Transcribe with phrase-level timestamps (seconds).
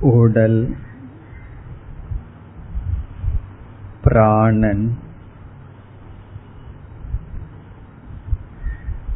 [0.00, 0.76] உடல்
[4.02, 4.84] பிராணன்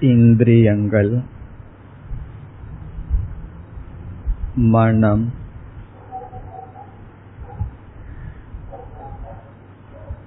[0.00, 1.12] இந்திரியங்கள்
[4.56, 5.32] மனம்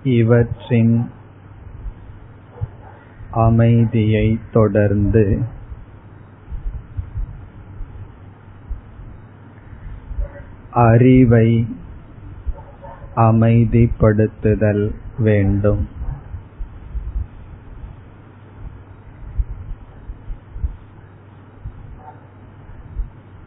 [0.04, 0.96] இவற்றின்
[3.32, 5.26] அமைதியை தொடர்ந்து
[10.72, 11.68] அறிவை
[13.16, 15.96] அமைதிப்படுத்துதல் வேண்டும்.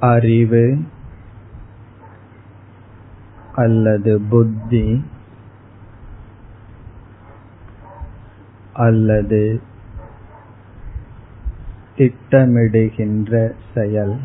[0.01, 0.85] அறிவு
[3.55, 5.05] அல்லது புத்தி
[8.73, 9.63] அல்லது
[11.97, 14.21] திட்டமிடுகின்ற செயல்.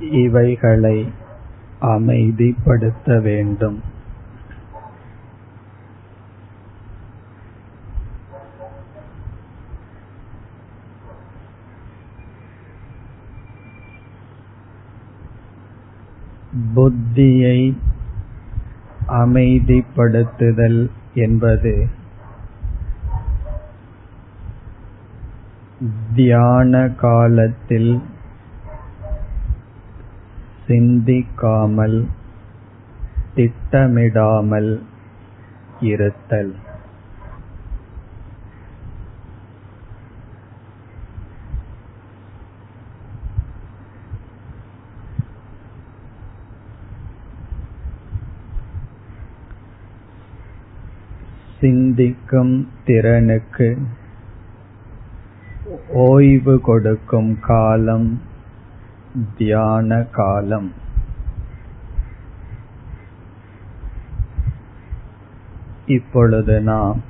[0.00, 1.08] இவைகளை
[1.80, 3.82] அமைதிப்படுத்த வேண்டும்.
[16.74, 17.76] புத்தியை
[19.08, 21.88] அமைதிப்படுத்துதல் என்பது
[26.14, 28.02] தியான காலத்தில்
[30.66, 31.98] சிந்திக்காமல்
[33.34, 34.70] திட்டமிடாமல்
[35.80, 36.54] இருத்தல்.
[51.60, 53.78] சிந்திக்கும் திறனுக்கு
[55.88, 58.20] ஓய்வு கொடுக்கும் காலம்
[59.36, 60.72] தியான காலம்
[65.86, 67.00] இப்பொழுது நாம்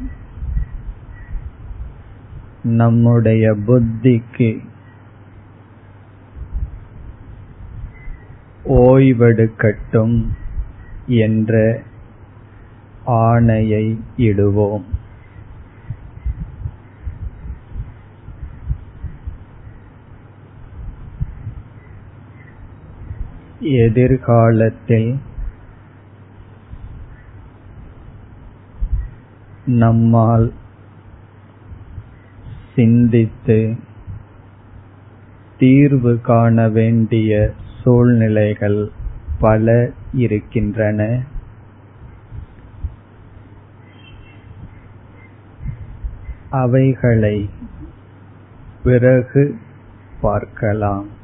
[2.63, 4.65] நம்முடைய புத்திக்கு
[8.65, 10.27] ஓய்வெடுக்கட்டும்
[11.07, 11.83] என்ற
[13.07, 14.85] ஆணையை இடுவோம்.
[23.61, 25.19] எதிர்காலத்தில்
[29.67, 30.53] நம்மால்
[32.75, 33.77] சிந்தித்து
[35.59, 37.53] தீர்வு காண வேண்டிய
[37.83, 38.91] சூழ்நிலைகள்
[39.39, 41.23] பல இருக்கின்றன.
[46.51, 47.51] அவைகளை
[48.83, 49.59] பிறகு
[50.21, 51.16] பார்க்கலாம்.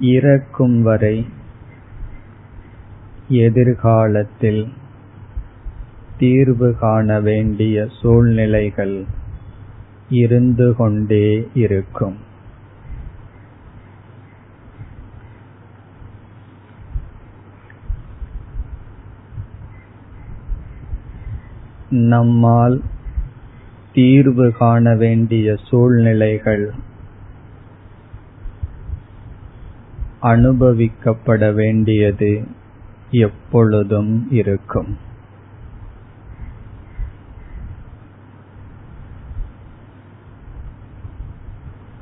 [0.00, 1.26] இறக்கும் வரை
[3.28, 4.68] எதிர்காலத்தில்
[6.18, 9.04] தீர்வு காண வேண்டிய சூழ்நிலைகள்
[10.10, 12.16] இருந்து கொண்டே இருக்கும்.
[21.88, 22.82] நம்மால்
[23.92, 26.72] தீர்வு காண வேண்டிய சூழ்நிலைகள்
[30.22, 32.46] அனுபவிக்கப்பட வேண்டியது
[33.10, 34.98] எப்பொழுதும் இருக்கும்.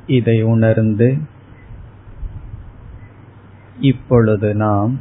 [0.07, 1.17] இதை உணர்ந்து
[3.79, 4.99] இப்பொழுது நாம்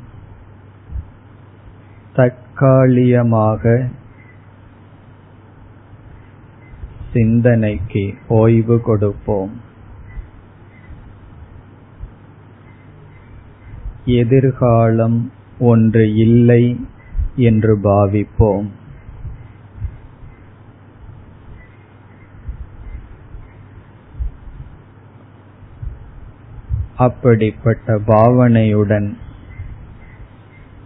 [2.15, 3.89] தற்காலிகமாக
[7.13, 9.61] சிந்தனைக்கு ஓய்வு கொடுப்போம்.
[14.09, 16.87] எதிர்காலம் ஒன்று இல்லை
[17.37, 18.69] என்று பாவிப்போம்.
[26.97, 29.17] அப்படிப்பட்ட பாவனையுடன்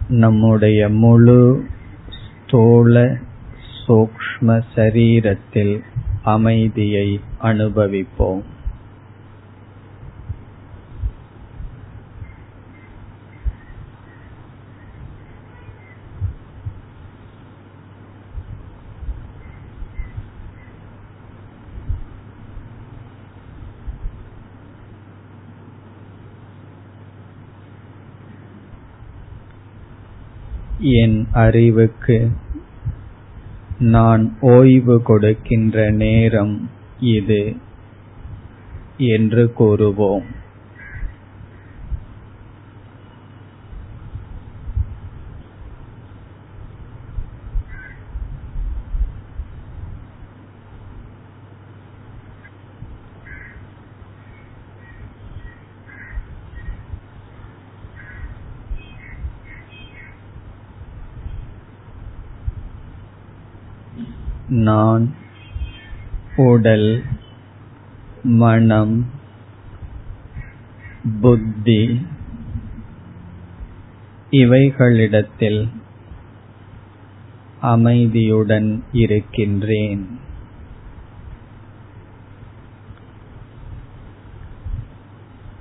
[0.09, 1.65] நம்முடைய முழு
[2.47, 3.17] ஸ்தூல
[3.87, 5.79] சூக்ஷ்ம சரீரத்தில்
[6.23, 8.52] அமைதியை அனுபவிப்போம்.
[30.83, 32.29] என் அறிவுக்கு
[33.79, 36.69] நான் ஓய்வு கொடுக்கின்ற நேரம்
[36.99, 37.55] இது
[38.97, 40.25] என்று கூறுவோம்.
[64.53, 65.13] நான்
[66.35, 67.03] உடல்
[68.23, 69.05] மனம்
[71.21, 72.05] புத்தி
[74.29, 75.69] இவைகளிடத்தில்
[77.61, 80.19] அமைதியுடன் இருக்கின்றேன்.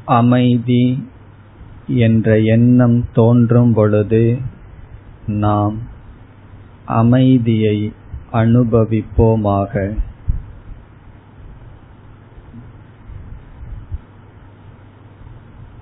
[0.05, 1.09] அமைதி
[1.87, 4.39] என்ற எண்ணம் தோன்றும் பொழுது
[5.27, 5.79] நாம்
[6.85, 7.93] அமைதியை
[8.33, 9.97] அனுபவிப்போமாக.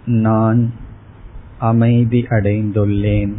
[0.06, 0.72] நான்
[1.58, 3.34] அமைதி அடைந்துள்ளேன்.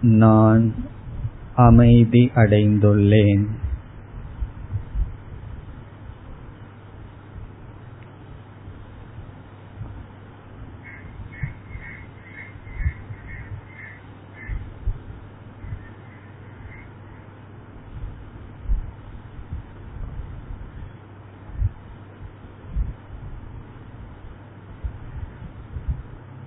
[0.00, 0.74] நான்
[1.54, 3.46] அமைதி அடைந்துள்ளேன்.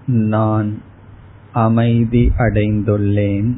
[0.07, 0.81] நான்
[1.54, 3.57] அமைதி அடைந்துள்ளேன்.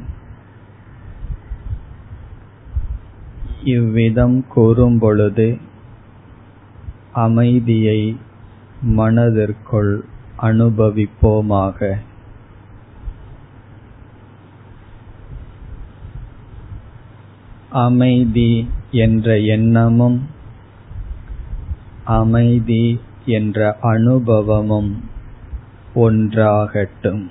[3.64, 5.60] இவ்விதம் கூறும்பொழுது
[7.12, 8.16] அமைதியை
[8.82, 10.04] மனதிற்குள்
[10.40, 11.96] அனுபவிப்போமாக.
[17.70, 20.26] அமைதி என்ற எண்ணமும்
[22.04, 25.04] அமைதி என்ற அனுபவமும்
[25.94, 27.30] ஒன்றாகட்டும்.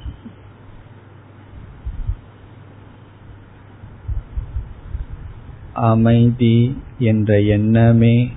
[5.73, 8.31] அமைதி என்ற எண்ணமே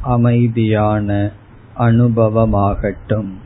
[0.00, 1.30] அமைதியான
[1.76, 3.45] அனுபவமாகட்டும்.